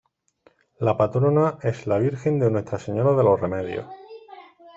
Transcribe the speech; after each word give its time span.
La 0.87 0.95
patrona 1.01 1.59
es 1.61 1.85
la 1.85 1.99
virgen 1.99 2.39
Nuestra 2.39 2.79
Señora 2.79 3.13
de 3.15 3.23
los 3.23 3.39
Remedios. 3.39 3.85